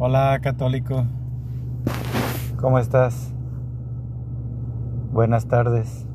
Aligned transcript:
Hola 0.00 0.38
católico, 0.40 1.06
¿cómo 2.60 2.78
estás? 2.78 3.34
Buenas 5.10 5.48
tardes. 5.48 6.06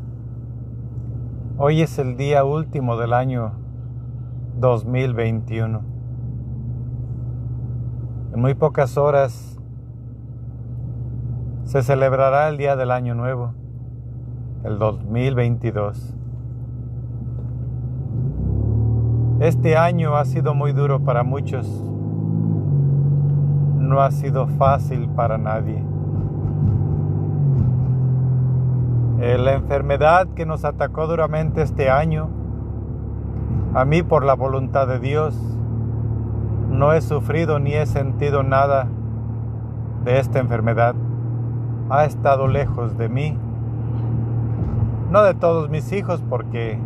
Hoy 1.58 1.82
es 1.82 2.00
el 2.00 2.16
día 2.16 2.46
último 2.46 2.96
del 2.96 3.12
año 3.12 3.52
2021. 4.56 5.82
En 8.34 8.40
muy 8.40 8.54
pocas 8.54 8.98
horas 8.98 9.60
se 11.66 11.84
celebrará 11.84 12.48
el 12.48 12.56
día 12.56 12.78
del 12.78 12.90
año 12.90 13.16
nuevo, 13.16 13.54
el 14.64 14.80
2022. 14.80 16.16
Este 19.42 19.76
año 19.76 20.16
ha 20.16 20.24
sido 20.24 20.54
muy 20.54 20.72
duro 20.72 21.04
para 21.04 21.24
muchos 21.24 21.93
no 23.84 24.02
ha 24.02 24.12
sido 24.12 24.48
fácil 24.48 25.10
para 25.10 25.38
nadie. 25.38 25.84
Eh, 29.20 29.38
la 29.38 29.54
enfermedad 29.54 30.28
que 30.36 30.46
nos 30.46 30.66
atacó 30.66 31.08
duramente 31.08 31.62
este 31.62 31.90
año, 31.90 32.30
a 33.74 33.86
mí 33.86 34.04
por 34.04 34.26
la 34.26 34.34
voluntad 34.34 34.88
de 34.88 35.00
Dios, 35.00 35.36
no 36.70 36.94
he 36.94 37.02
sufrido 37.02 37.60
ni 37.60 37.74
he 37.74 37.86
sentido 37.86 38.44
nada 38.44 38.88
de 40.04 40.20
esta 40.20 40.40
enfermedad. 40.40 40.96
Ha 41.90 42.06
estado 42.06 42.48
lejos 42.48 42.98
de 42.98 43.10
mí. 43.10 43.38
No 45.12 45.22
de 45.24 45.36
todos 45.36 45.70
mis 45.70 45.92
hijos 45.92 46.24
porque 46.28 46.80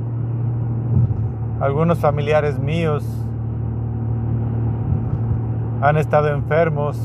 algunos 1.61 1.99
familiares 1.99 2.59
míos 2.59 3.26
han 5.81 5.97
estado 5.97 6.29
enfermos 6.29 6.99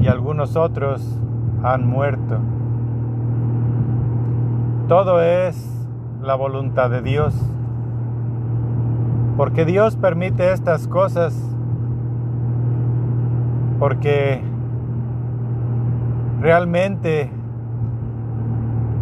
y 0.00 0.08
algunos 0.08 0.56
otros 0.56 1.02
han 1.62 1.86
muerto. 1.86 2.38
Todo 4.88 5.22
es 5.22 5.70
la 6.22 6.34
voluntad 6.34 6.90
de 6.90 7.00
Dios. 7.00 7.34
Porque 9.36 9.64
Dios 9.64 9.96
permite 9.96 10.52
estas 10.52 10.86
cosas. 10.86 11.34
Porque 13.78 14.42
realmente 16.40 17.30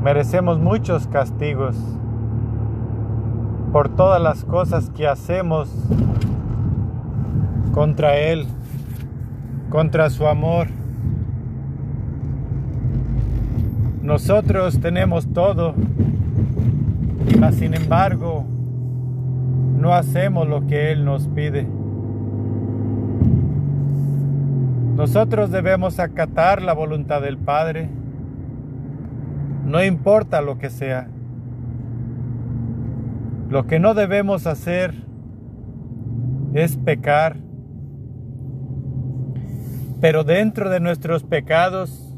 merecemos 0.02 0.58
muchos 0.58 1.08
castigos 1.08 1.76
por 3.72 3.88
todas 3.88 4.20
las 4.22 4.44
cosas 4.44 4.90
que 4.90 5.08
hacemos 5.08 5.68
contra 7.72 8.16
Él, 8.16 8.46
contra 9.70 10.10
su 10.10 10.26
amor. 10.26 10.68
Nosotros 14.02 14.78
tenemos 14.80 15.32
todo, 15.32 15.74
mas 17.38 17.54
sin 17.56 17.74
embargo 17.74 18.44
no 19.78 19.94
hacemos 19.94 20.46
lo 20.46 20.66
que 20.66 20.92
Él 20.92 21.04
nos 21.04 21.26
pide. 21.28 21.66
Nosotros 24.96 25.50
debemos 25.50 25.98
acatar 25.98 26.62
la 26.62 26.74
voluntad 26.74 27.22
del 27.22 27.38
Padre, 27.38 27.88
no 29.66 29.82
importa 29.82 30.42
lo 30.42 30.58
que 30.58 30.68
sea. 30.68 31.08
Lo 33.48 33.66
que 33.66 33.78
no 33.78 33.94
debemos 33.94 34.46
hacer 34.46 34.94
es 36.54 36.76
pecar 36.76 37.36
pero 40.02 40.24
dentro 40.24 40.68
de 40.68 40.80
nuestros 40.80 41.22
pecados, 41.22 42.12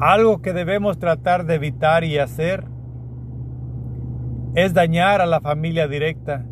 algo 0.00 0.42
que 0.42 0.52
debemos 0.52 0.98
tratar 0.98 1.46
de 1.46 1.54
evitar 1.54 2.02
y 2.02 2.18
hacer 2.18 2.64
es 4.56 4.74
dañar 4.74 5.20
a 5.20 5.26
la 5.26 5.40
familia 5.40 5.86
directa. 5.86 6.44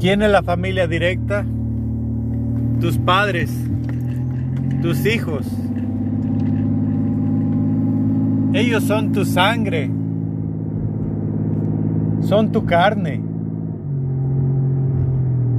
¿Quién 0.00 0.20
es 0.20 0.30
la 0.32 0.42
familia 0.42 0.88
directa? 0.88 1.46
Tus 2.80 2.98
padres, 2.98 3.56
tus 4.82 5.06
hijos. 5.06 5.46
Ellos 8.52 8.82
son 8.82 9.12
tu 9.12 9.24
sangre, 9.24 9.88
son 12.22 12.50
tu 12.50 12.64
carne. 12.64 13.22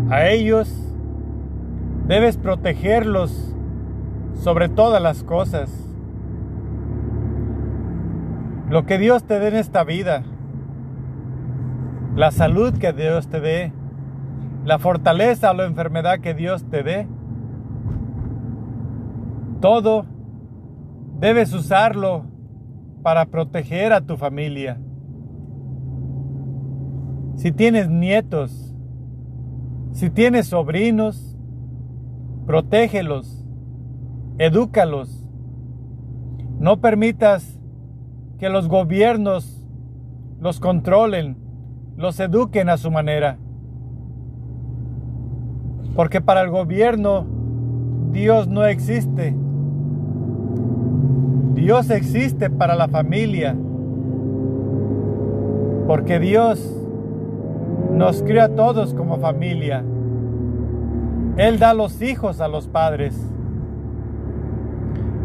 A 0.09 0.27
ellos 0.27 0.84
Debes 2.07 2.37
protegerlos 2.37 3.55
sobre 4.35 4.69
todas 4.69 5.01
las 5.01 5.23
cosas. 5.23 5.71
Lo 8.69 8.85
que 8.85 8.99
Dios 8.99 9.23
te 9.23 9.39
dé 9.39 9.47
en 9.47 9.55
esta 9.55 9.83
vida, 9.83 10.23
la 12.15 12.29
salud 12.31 12.77
que 12.77 12.93
Dios 12.93 13.27
te 13.27 13.39
dé, 13.39 13.73
la 14.65 14.77
fortaleza 14.77 15.51
o 15.51 15.53
la 15.55 15.65
enfermedad 15.65 16.19
que 16.19 16.33
Dios 16.33 16.63
te 16.69 16.83
dé, 16.83 17.07
todo 19.59 20.05
debes 21.19 21.53
usarlo 21.53 22.25
para 23.01 23.25
proteger 23.25 23.93
a 23.93 24.01
tu 24.01 24.15
familia. 24.15 24.79
Si 27.35 27.51
tienes 27.51 27.89
nietos, 27.89 28.75
si 29.91 30.09
tienes 30.09 30.47
sobrinos, 30.47 31.34
protégelos, 32.45 33.43
edúcalos. 34.37 35.23
No 36.59 36.79
permitas 36.79 37.59
que 38.39 38.49
los 38.49 38.67
gobiernos 38.67 39.65
los 40.39 40.59
controlen, 40.59 41.37
los 41.97 42.19
eduquen 42.19 42.69
a 42.69 42.77
su 42.77 42.91
manera. 42.91 43.37
Porque 45.95 46.21
para 46.21 46.41
el 46.41 46.49
gobierno 46.49 47.25
Dios 48.11 48.47
no 48.47 48.65
existe. 48.65 49.35
Dios 51.53 51.89
existe 51.89 52.49
para 52.49 52.75
la 52.75 52.87
familia. 52.87 53.55
Porque 55.87 56.19
Dios 56.19 56.85
nos 57.91 58.21
crea 58.23 58.45
a 58.45 58.49
todos 58.49 58.93
como 58.93 59.17
familia. 59.17 59.83
Él 61.37 61.59
da 61.59 61.73
los 61.73 62.01
hijos 62.01 62.39
a 62.39 62.47
los 62.47 62.67
padres. 62.67 63.13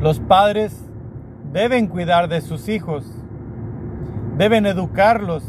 Los 0.00 0.18
padres 0.18 0.84
deben 1.52 1.86
cuidar 1.86 2.28
de 2.28 2.40
sus 2.40 2.68
hijos, 2.68 3.06
deben 4.36 4.66
educarlos, 4.66 5.44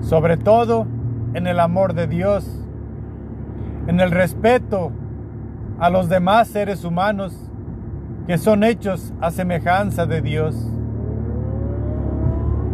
sobre 0.00 0.36
todo 0.38 0.86
en 1.34 1.46
el 1.46 1.60
amor 1.60 1.92
de 1.94 2.06
Dios, 2.06 2.48
en 3.86 4.00
el 4.00 4.12
respeto 4.12 4.92
a 5.78 5.90
los 5.90 6.08
demás 6.08 6.48
seres 6.48 6.84
humanos 6.84 7.50
que 8.26 8.38
son 8.38 8.64
hechos 8.64 9.12
a 9.20 9.30
semejanza 9.30 10.06
de 10.06 10.22
Dios. 10.22 10.56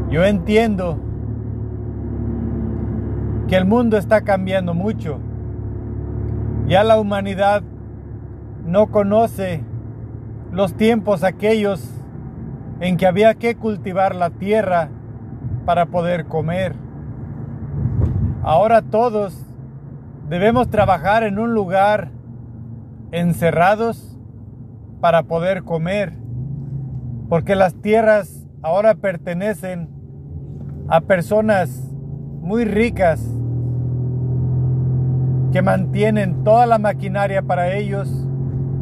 Yo 0.09 0.25
entiendo 0.25 0.99
que 3.49 3.57
el 3.57 3.65
mundo 3.65 3.97
está 3.97 4.21
cambiando 4.21 4.75
mucho 4.75 5.19
ya 6.71 6.85
la 6.85 7.01
humanidad 7.01 7.65
no 8.65 8.93
conoce 8.93 9.65
los 10.53 10.75
tiempos 10.75 11.25
aquellos 11.25 11.85
en 12.79 12.97
que 12.97 13.09
había 13.09 13.35
que 13.35 13.57
cultivar 13.57 14.15
la 14.15 14.31
tierra 14.31 14.89
para 15.67 15.87
poder 15.87 16.27
comer. 16.27 16.77
Ahora 18.45 18.83
todos 18.83 19.37
debemos 20.29 20.71
trabajar 20.71 21.25
en 21.25 21.41
un 21.41 21.55
lugar 21.55 22.13
encerrados 23.11 24.17
para 25.01 25.25
poder 25.25 25.65
comer, 25.65 26.13
porque 27.29 27.57
las 27.57 27.75
tierras 27.83 28.47
ahora 28.63 28.95
pertenecen 28.95 29.89
a 30.87 31.01
personas 31.01 31.93
muy 32.43 32.65
ricas 32.65 33.21
que 35.53 35.63
mantienen 35.63 36.45
toda 36.45 36.67
la 36.67 36.79
maquinaria 36.79 37.43
para 37.43 37.75
ellos 37.75 38.27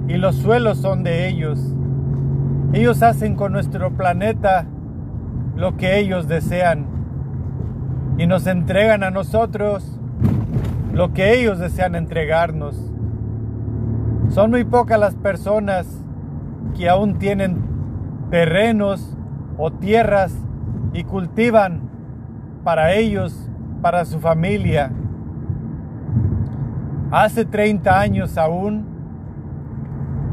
y 0.07 0.15
los 0.15 0.37
suelos 0.37 0.79
son 0.79 1.03
de 1.03 1.29
ellos. 1.29 1.75
Ellos 2.73 3.03
hacen 3.03 3.35
con 3.35 3.53
nuestro 3.53 3.91
planeta 3.93 4.67
lo 5.57 5.77
que 5.77 5.99
ellos 5.99 6.29
desean 6.29 6.87
y 8.19 8.27
nos 8.27 8.47
entregan 8.47 9.03
a 9.03 9.11
nosotros 9.11 9.99
lo 10.93 11.13
que 11.13 11.39
ellos 11.39 11.59
desean 11.59 11.95
entregarnos. 11.95 12.93
Son 14.31 14.51
muy 14.51 14.65
pocas 14.65 14.99
las 14.99 15.15
personas 15.15 15.87
que 16.77 16.89
aún 16.89 17.19
tienen 17.19 17.63
terrenos 18.31 19.17
o 19.57 19.73
tierras 19.73 20.37
y 20.93 21.05
cultivan 21.05 21.89
para 22.65 22.95
ellos, 22.95 23.49
para 23.81 24.05
su 24.05 24.21
familia. 24.21 24.93
Hace 27.11 27.47
30 27.47 27.99
años 27.99 28.37
aún, 28.37 28.85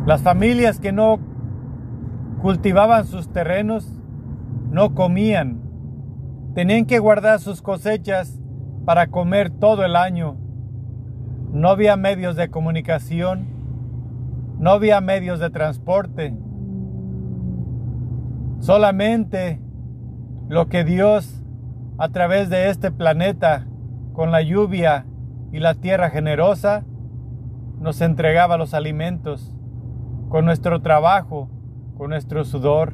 las 0.06 0.22
familias 0.22 0.80
que 0.80 0.92
no 0.92 1.20
cultivaban 2.42 3.06
sus 3.06 3.30
terrenos 3.30 3.90
no 4.72 4.94
comían. 4.94 5.62
Tenían 6.54 6.86
que 6.86 7.00
guardar 7.00 7.40
sus 7.40 7.62
cosechas 7.62 8.42
para 8.84 9.08
comer 9.08 9.52
todo 9.52 9.86
el 9.86 9.96
año. 9.96 10.36
No 11.54 11.70
había 11.70 11.96
medios 11.96 12.36
de 12.36 12.50
comunicación, 12.50 13.48
no 14.60 14.72
había 14.72 15.00
medios 15.00 15.40
de 15.40 15.50
transporte. 15.50 16.38
Solamente 18.60 19.62
lo 20.50 20.68
que 20.68 20.84
Dios 20.84 21.42
a 21.98 22.10
través 22.10 22.50
de 22.50 22.70
este 22.70 22.92
planeta, 22.92 23.66
con 24.12 24.32
la 24.32 24.42
lluvia 24.42 25.06
y 25.52 25.60
la 25.60 25.76
tierra 25.76 26.10
generosa, 26.10 26.84
nos 27.80 28.02
entregaba 28.02 28.58
los 28.58 28.74
alimentos, 28.74 29.52
con 30.30 30.46
nuestro 30.46 30.82
trabajo, 30.82 31.50
con 31.98 32.10
nuestro 32.10 32.44
sudor. 32.44 32.94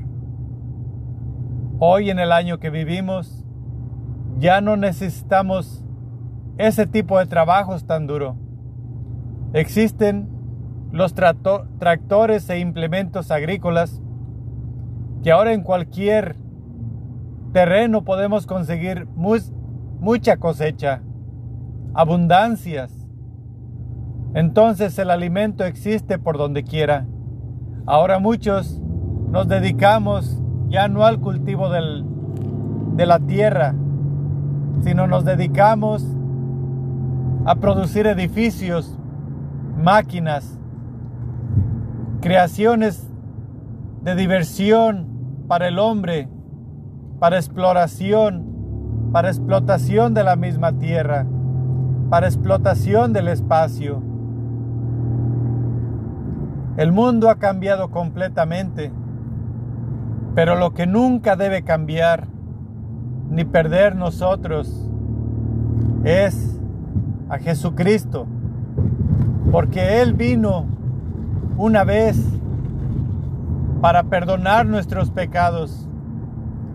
Hoy 1.79 2.09
en 2.09 2.19
el 2.19 2.31
año 2.31 2.59
que 2.59 2.69
vivimos, 2.69 3.45
ya 4.37 4.61
no 4.61 4.77
necesitamos 4.77 5.83
ese 6.57 6.85
tipo 6.85 7.17
de 7.17 7.25
trabajos 7.25 7.85
tan 7.85 8.05
duro. 8.05 8.35
Existen 9.53 10.29
los 10.91 11.13
tractores 11.13 12.49
e 12.49 12.59
implementos 12.59 13.31
agrícolas 13.31 14.01
que 15.23 15.31
ahora 15.31 15.53
en 15.53 15.63
cualquier 15.63 16.35
terreno 17.53 18.03
podemos 18.03 18.45
conseguir 18.45 19.07
mucha 19.15 20.37
cosecha, 20.37 21.01
abundancias. 21.93 22.91
Entonces 24.33 24.97
el 24.97 25.09
alimento 25.09 25.65
existe 25.65 26.17
por 26.17 26.37
donde 26.37 26.63
quiera. 26.63 27.05
Ahora 27.85 28.19
muchos 28.19 28.79
nos 29.29 29.47
dedicamos 29.47 30.41
ya 30.69 30.87
no 30.87 31.05
al 31.05 31.19
cultivo 31.19 31.69
de 31.69 33.05
la 33.05 33.19
tierra, 33.19 33.75
sino 34.83 35.07
nos 35.07 35.25
dedicamos 35.25 36.05
a 37.45 37.55
producir 37.55 38.07
edificios, 38.07 38.97
máquinas, 39.77 40.59
creaciones 42.21 43.09
de 44.03 44.15
diversión 44.15 45.07
para 45.47 45.67
el 45.67 45.79
hombre, 45.79 46.29
para 47.19 47.37
exploración, 47.37 49.09
para 49.11 49.29
explotación 49.29 50.13
de 50.13 50.23
la 50.23 50.35
misma 50.35 50.73
tierra, 50.73 51.25
para 52.11 52.27
explotación 52.27 53.13
del 53.13 53.29
espacio. 53.29 54.03
El 56.75 56.91
mundo 56.91 57.29
ha 57.29 57.35
cambiado 57.35 57.89
completamente, 57.89 58.91
pero 60.35 60.55
lo 60.55 60.73
que 60.73 60.85
nunca 60.85 61.37
debe 61.37 61.63
cambiar 61.63 62.27
ni 63.29 63.45
perder 63.45 63.95
nosotros 63.95 64.89
es 66.03 66.59
a 67.29 67.37
Jesucristo, 67.37 68.27
porque 69.49 70.01
Él 70.01 70.13
vino 70.13 70.65
una 71.55 71.85
vez 71.85 72.21
para 73.79 74.03
perdonar 74.03 74.65
nuestros 74.65 75.11
pecados 75.11 75.87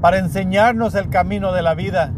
para 0.01 0.19
enseñarnos 0.19 0.95
el 0.95 1.11
camino 1.11 1.53
de 1.53 1.61
la 1.61 1.75
vida. 1.75 2.13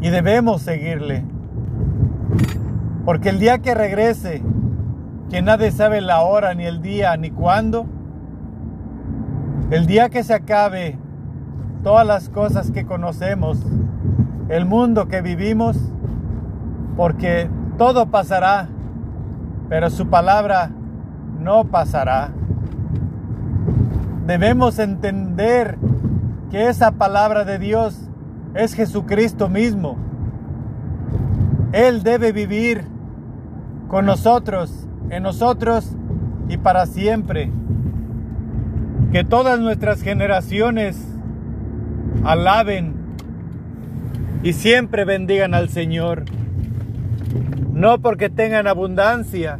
Y 0.00 0.10
debemos 0.10 0.62
seguirle. 0.62 1.24
Porque 3.04 3.30
el 3.30 3.38
día 3.38 3.58
que 3.58 3.74
regrese, 3.74 4.42
que 5.30 5.42
nadie 5.42 5.70
sabe 5.70 6.00
la 6.00 6.22
hora, 6.22 6.54
ni 6.54 6.64
el 6.64 6.82
día, 6.82 7.16
ni 7.16 7.30
cuándo, 7.30 7.86
el 9.70 9.86
día 9.86 10.08
que 10.08 10.22
se 10.24 10.34
acabe 10.34 10.98
todas 11.82 12.06
las 12.06 12.28
cosas 12.28 12.70
que 12.70 12.86
conocemos, 12.86 13.58
el 14.48 14.64
mundo 14.66 15.08
que 15.08 15.22
vivimos, 15.22 15.76
porque 16.96 17.48
todo 17.78 18.06
pasará, 18.06 18.68
pero 19.68 19.90
su 19.90 20.08
palabra 20.08 20.70
no 21.38 21.64
pasará 21.64 22.32
debemos 24.30 24.78
entender 24.78 25.76
que 26.52 26.68
esa 26.68 26.92
palabra 26.92 27.44
de 27.44 27.58
Dios 27.58 28.09
es 28.54 28.74
Jesucristo 28.74 29.48
mismo. 29.48 29.96
Él 31.72 32.02
debe 32.02 32.32
vivir 32.32 32.84
con 33.88 34.06
nosotros, 34.06 34.88
en 35.10 35.22
nosotros 35.22 35.96
y 36.48 36.56
para 36.56 36.86
siempre. 36.86 37.50
Que 39.12 39.24
todas 39.24 39.58
nuestras 39.60 40.02
generaciones 40.02 41.06
alaben 42.24 42.94
y 44.42 44.52
siempre 44.52 45.04
bendigan 45.04 45.54
al 45.54 45.68
Señor. 45.68 46.24
No 47.72 48.00
porque 48.00 48.30
tengan 48.30 48.66
abundancia, 48.66 49.58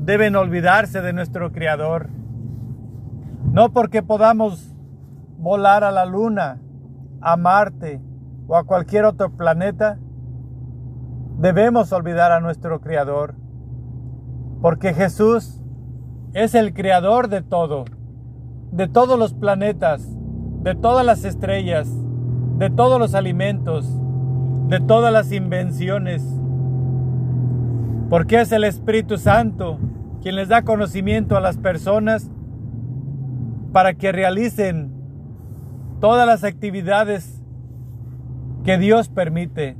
deben 0.00 0.36
olvidarse 0.36 1.00
de 1.02 1.12
nuestro 1.12 1.52
Creador. 1.52 2.08
No 3.52 3.72
porque 3.72 4.02
podamos 4.02 4.74
volar 5.38 5.84
a 5.84 5.90
la 5.90 6.06
luna, 6.06 6.58
a 7.26 7.36
Marte 7.36 8.00
o 8.46 8.56
a 8.56 8.62
cualquier 8.62 9.04
otro 9.04 9.32
planeta, 9.32 9.98
debemos 11.40 11.90
olvidar 11.90 12.30
a 12.30 12.38
nuestro 12.38 12.80
Creador. 12.80 13.34
Porque 14.62 14.94
Jesús 14.94 15.60
es 16.34 16.54
el 16.54 16.72
Creador 16.72 17.26
de 17.28 17.42
todo, 17.42 17.84
de 18.70 18.86
todos 18.86 19.18
los 19.18 19.34
planetas, 19.34 20.08
de 20.62 20.76
todas 20.76 21.04
las 21.04 21.24
estrellas, 21.24 21.88
de 22.58 22.70
todos 22.70 23.00
los 23.00 23.12
alimentos, 23.16 23.90
de 24.68 24.78
todas 24.78 25.12
las 25.12 25.32
invenciones. 25.32 26.22
Porque 28.08 28.40
es 28.40 28.52
el 28.52 28.62
Espíritu 28.62 29.18
Santo 29.18 29.78
quien 30.22 30.36
les 30.36 30.46
da 30.46 30.62
conocimiento 30.62 31.36
a 31.36 31.40
las 31.40 31.58
personas 31.58 32.30
para 33.72 33.94
que 33.94 34.12
realicen 34.12 34.95
todas 36.00 36.26
las 36.26 36.44
actividades 36.44 37.42
que 38.64 38.78
Dios 38.78 39.08
permite. 39.08 39.76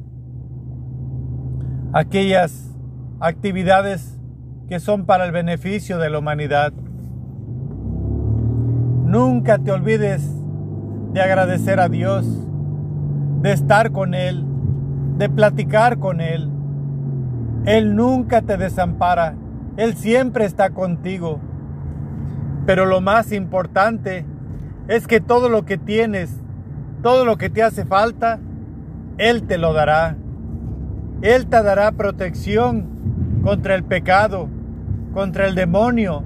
Aquellas 1.92 2.74
actividades 3.20 4.18
que 4.68 4.80
son 4.80 5.06
para 5.06 5.24
el 5.24 5.32
beneficio 5.32 5.98
de 5.98 6.10
la 6.10 6.18
humanidad. 6.18 6.72
Nunca 9.04 9.58
te 9.58 9.70
olvides 9.70 10.28
de 11.12 11.20
agradecer 11.22 11.80
a 11.80 11.88
Dios, 11.88 12.26
de 13.42 13.52
estar 13.52 13.92
con 13.92 14.14
Él, 14.14 14.44
de 15.16 15.28
platicar 15.28 15.98
con 15.98 16.20
Él. 16.20 16.50
Él 17.64 17.94
nunca 17.96 18.42
te 18.42 18.56
desampara, 18.56 19.34
Él 19.76 19.94
siempre 19.94 20.44
está 20.44 20.70
contigo. 20.70 21.40
Pero 22.66 22.84
lo 22.84 23.00
más 23.00 23.32
importante 23.32 24.26
es 24.88 25.06
que 25.06 25.20
todo 25.20 25.48
lo 25.48 25.64
que 25.64 25.78
tienes, 25.78 26.30
todo 27.02 27.24
lo 27.24 27.36
que 27.38 27.50
te 27.50 27.62
hace 27.62 27.84
falta, 27.84 28.38
Él 29.18 29.42
te 29.42 29.58
lo 29.58 29.72
dará. 29.72 30.16
Él 31.22 31.46
te 31.46 31.62
dará 31.62 31.92
protección 31.92 33.40
contra 33.42 33.74
el 33.74 33.84
pecado, 33.84 34.48
contra 35.12 35.46
el 35.46 35.54
demonio. 35.54 36.22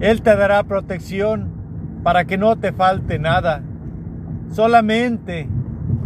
Él 0.00 0.22
te 0.22 0.36
dará 0.36 0.62
protección 0.62 1.48
para 2.02 2.24
que 2.24 2.38
no 2.38 2.56
te 2.56 2.72
falte 2.72 3.18
nada. 3.18 3.62
Solamente 4.52 5.48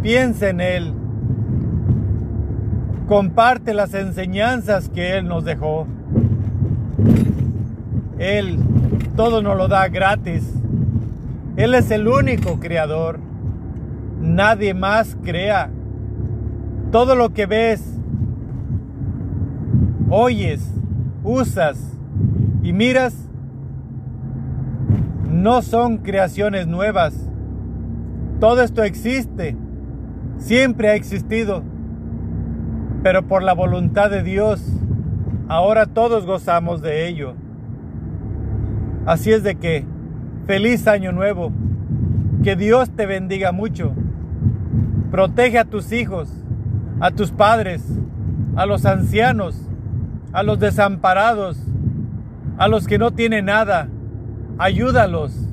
piensa 0.00 0.48
en 0.48 0.60
Él. 0.60 0.94
Comparte 3.08 3.74
las 3.74 3.92
enseñanzas 3.94 4.88
que 4.88 5.18
Él 5.18 5.28
nos 5.28 5.44
dejó. 5.44 5.86
Él 8.18 8.58
todo 9.16 9.42
nos 9.42 9.56
lo 9.56 9.68
da 9.68 9.88
gratis. 9.88 10.61
Él 11.56 11.74
es 11.74 11.90
el 11.90 12.08
único 12.08 12.58
creador. 12.60 13.18
Nadie 14.20 14.74
más 14.74 15.16
crea. 15.22 15.70
Todo 16.90 17.14
lo 17.14 17.32
que 17.32 17.46
ves, 17.46 17.98
oyes, 20.08 20.72
usas 21.24 21.98
y 22.62 22.72
miras 22.72 23.28
no 25.28 25.62
son 25.62 25.98
creaciones 25.98 26.66
nuevas. 26.66 27.28
Todo 28.38 28.62
esto 28.62 28.82
existe, 28.82 29.56
siempre 30.36 30.90
ha 30.90 30.94
existido, 30.94 31.62
pero 33.02 33.26
por 33.26 33.42
la 33.42 33.54
voluntad 33.54 34.10
de 34.10 34.22
Dios, 34.22 34.62
ahora 35.48 35.86
todos 35.86 36.26
gozamos 36.26 36.82
de 36.82 37.08
ello. 37.08 37.34
Así 39.06 39.32
es 39.32 39.42
de 39.42 39.56
que, 39.56 39.86
feliz 40.46 40.86
año 40.86 41.12
nuevo, 41.12 41.52
que 42.42 42.56
Dios 42.56 42.90
te 42.90 43.06
bendiga 43.06 43.52
mucho, 43.52 43.92
protege 45.10 45.58
a 45.58 45.64
tus 45.64 45.92
hijos, 45.92 46.32
a 47.00 47.10
tus 47.10 47.30
padres, 47.30 47.82
a 48.56 48.66
los 48.66 48.84
ancianos, 48.84 49.68
a 50.32 50.42
los 50.42 50.58
desamparados, 50.58 51.58
a 52.58 52.68
los 52.68 52.86
que 52.86 52.98
no 52.98 53.12
tienen 53.12 53.46
nada. 53.46 53.88
Ayúdalos. 54.58 55.48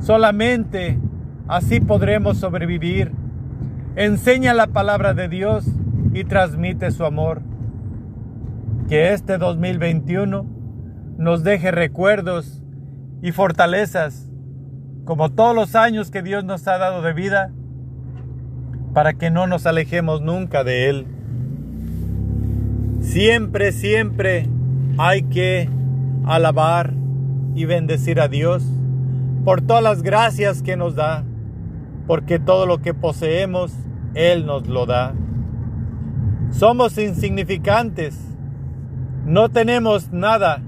Solamente 0.00 0.98
así 1.46 1.80
podremos 1.80 2.38
sobrevivir. 2.38 3.12
Enseña 3.96 4.54
la 4.54 4.68
palabra 4.68 5.14
de 5.14 5.28
Dios 5.28 5.66
y 6.12 6.24
transmite 6.24 6.90
su 6.90 7.04
amor. 7.04 7.42
Que 8.88 9.12
este 9.12 9.38
2021 9.38 10.46
nos 11.18 11.42
deje 11.42 11.70
recuerdos 11.70 12.62
y 13.22 13.32
fortalezas, 13.32 14.30
como 15.04 15.30
todos 15.30 15.54
los 15.54 15.74
años 15.74 16.10
que 16.10 16.22
Dios 16.22 16.44
nos 16.44 16.66
ha 16.68 16.78
dado 16.78 17.02
de 17.02 17.12
vida, 17.12 17.50
para 18.94 19.14
que 19.14 19.30
no 19.30 19.46
nos 19.46 19.66
alejemos 19.66 20.22
nunca 20.22 20.64
de 20.64 20.88
Él. 20.88 21.06
Siempre, 23.00 23.72
siempre 23.72 24.48
hay 24.98 25.22
que 25.22 25.68
alabar 26.26 26.94
y 27.54 27.64
bendecir 27.64 28.20
a 28.20 28.28
Dios 28.28 28.64
por 29.44 29.62
todas 29.62 29.82
las 29.82 30.02
gracias 30.02 30.62
que 30.62 30.76
nos 30.76 30.94
da, 30.94 31.24
porque 32.06 32.38
todo 32.38 32.66
lo 32.66 32.78
que 32.78 32.94
poseemos, 32.94 33.72
Él 34.14 34.46
nos 34.46 34.66
lo 34.66 34.86
da. 34.86 35.14
Somos 36.50 36.98
insignificantes, 36.98 38.18
no 39.24 39.48
tenemos 39.48 40.12
nada, 40.12 40.62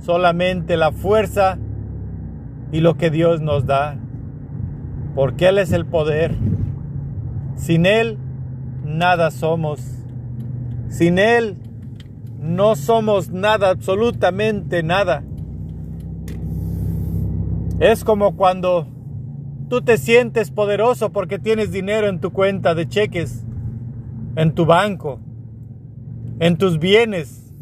solamente 0.00 0.76
la 0.76 0.92
fuerza 0.92 1.58
y 2.74 2.80
lo 2.80 2.96
que 2.96 3.08
Dios 3.08 3.40
nos 3.40 3.66
da, 3.66 3.96
porque 5.14 5.46
Él 5.46 5.58
es 5.58 5.70
el 5.70 5.86
poder. 5.86 6.34
Sin 7.54 7.86
Él, 7.86 8.18
nada 8.84 9.30
somos. 9.30 9.80
Sin 10.88 11.20
Él, 11.20 11.56
no 12.40 12.74
somos 12.74 13.30
nada, 13.30 13.70
absolutamente 13.70 14.82
nada. 14.82 15.22
Es 17.78 18.02
como 18.02 18.34
cuando 18.34 18.88
tú 19.68 19.82
te 19.82 19.96
sientes 19.96 20.50
poderoso 20.50 21.12
porque 21.12 21.38
tienes 21.38 21.70
dinero 21.70 22.08
en 22.08 22.18
tu 22.18 22.32
cuenta 22.32 22.74
de 22.74 22.88
cheques, 22.88 23.44
en 24.34 24.52
tu 24.52 24.66
banco, 24.66 25.20
en 26.40 26.58
tus 26.58 26.80
bienes, 26.80 27.52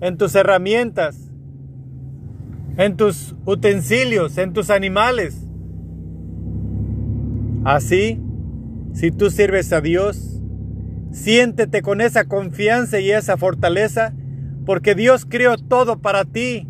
en 0.00 0.16
tus 0.16 0.34
herramientas, 0.34 1.23
en 2.76 2.96
tus 2.96 3.34
utensilios, 3.44 4.36
en 4.38 4.52
tus 4.52 4.70
animales. 4.70 5.46
Así, 7.64 8.20
si 8.92 9.10
tú 9.10 9.30
sirves 9.30 9.72
a 9.72 9.80
Dios, 9.80 10.42
siéntete 11.12 11.82
con 11.82 12.00
esa 12.00 12.26
confianza 12.26 13.00
y 13.00 13.10
esa 13.10 13.36
fortaleza, 13.36 14.14
porque 14.66 14.94
Dios 14.94 15.26
creó 15.28 15.56
todo 15.56 16.00
para 16.00 16.24
ti. 16.24 16.68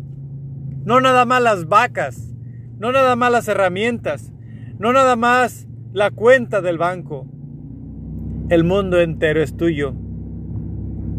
No 0.85 1.01
nada 1.01 1.25
más 1.25 1.41
las 1.41 1.67
vacas, 1.67 2.33
no 2.77 2.91
nada 2.91 3.15
más 3.15 3.31
las 3.31 3.47
herramientas, 3.47 4.31
no 4.77 4.93
nada 4.93 5.15
más 5.15 5.67
la 5.93 6.11
cuenta 6.11 6.61
del 6.61 6.77
banco. 6.77 7.27
El 8.49 8.63
mundo 8.63 8.99
entero 8.99 9.41
es 9.41 9.57
tuyo 9.57 9.93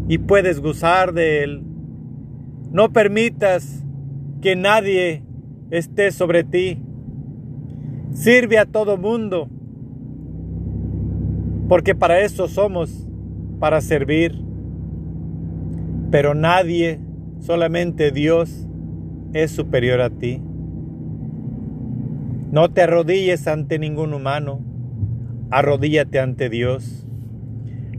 y 0.07 0.19
puedes 0.19 0.61
gozar 0.61 1.13
de 1.13 1.43
él. 1.43 1.63
No 2.71 2.93
permitas 2.93 3.83
que 4.41 4.55
nadie 4.55 5.23
esté 5.71 6.11
sobre 6.11 6.43
ti. 6.43 6.81
Sirve 8.11 8.57
a 8.57 8.65
todo 8.65 8.97
mundo, 8.97 9.49
porque 11.67 11.93
para 11.93 12.21
eso 12.21 12.47
somos, 12.47 13.07
para 13.59 13.81
servir. 13.81 14.43
Pero 16.09 16.33
nadie, 16.33 16.99
solamente 17.39 18.11
Dios, 18.11 18.67
es 19.33 19.51
superior 19.51 20.01
a 20.01 20.09
ti. 20.09 20.41
No 22.51 22.69
te 22.69 22.81
arrodilles 22.81 23.47
ante 23.47 23.77
ningún 23.77 24.13
humano, 24.13 24.61
arrodíllate 25.51 26.19
ante 26.19 26.49
Dios. 26.49 27.05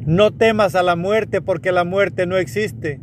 No 0.07 0.33
temas 0.33 0.75
a 0.75 0.83
la 0.83 0.97
muerte 0.97 1.42
porque 1.42 1.71
la 1.71 1.85
muerte 1.85 2.26
no 2.26 2.38
existe. 2.38 2.99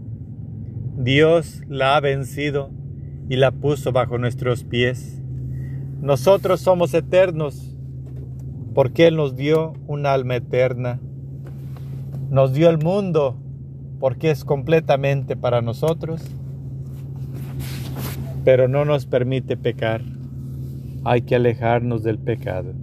Dios 0.98 1.62
la 1.68 1.96
ha 1.96 2.00
vencido 2.00 2.72
y 3.29 3.36
la 3.36 3.51
puso 3.51 3.91
bajo 3.91 4.17
nuestros 4.17 4.63
pies. 4.63 5.22
Nosotros 6.01 6.62
somos 6.62 6.94
eternos 6.94 7.75
porque 8.74 9.08
Él 9.08 9.15
nos 9.15 9.36
dio 9.36 9.74
un 9.88 10.05
alma 10.05 10.36
eterna. 10.36 11.00
Nos 12.29 12.53
dio 12.53 12.70
el 12.70 12.77
mundo 12.77 13.38
porque 14.00 14.32
es 14.32 14.44
completamente 14.44 15.36
para 15.36 15.62
nosotros, 15.62 16.22
pero 18.44 18.67
no 18.67 18.86
nos 18.86 19.05
permite 19.05 19.58
pecar 19.58 20.01
hay 21.05 21.22
que 21.22 21.36
alejarnos 21.36 22.03
del 22.03 22.17
pecado. 22.17 22.74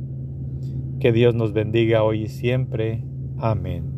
Que 1.01 1.13
Dios 1.13 1.35
nos 1.35 1.53
bendiga 1.53 2.05
hoy 2.05 2.23
y 2.23 2.29
siempre. 2.29 3.03
Amén. 3.37 3.92